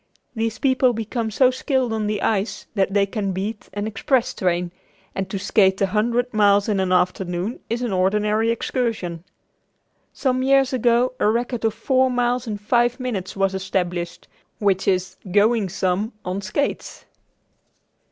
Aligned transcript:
These 0.35 0.57
people 0.57 0.93
become 0.93 1.29
so 1.29 1.51
skilled 1.51 1.93
on 1.93 2.07
the 2.07 2.23
ice 2.23 2.65
that 2.73 2.91
they 2.95 3.05
can 3.05 3.33
beat 3.33 3.69
an 3.71 3.85
express 3.85 4.33
train, 4.33 4.71
and 5.13 5.29
to 5.29 5.37
skate 5.37 5.79
a 5.79 5.85
hundred 5.85 6.33
miles 6.33 6.67
in 6.67 6.79
an 6.79 6.91
afternoon 6.91 7.59
is 7.69 7.83
an 7.83 7.93
ordinary 7.93 8.49
excursion. 8.49 9.23
Some 10.11 10.41
years 10.41 10.73
ago 10.73 11.13
a 11.19 11.27
record 11.29 11.63
of 11.65 11.75
four 11.75 12.09
miles 12.09 12.47
in 12.47 12.57
five 12.57 12.99
minutes 12.99 13.35
was 13.35 13.53
established 13.53 14.27
which 14.57 14.87
is 14.87 15.17
"going 15.31 15.69
some" 15.69 16.13
on 16.25 16.41
skates. 16.41 17.05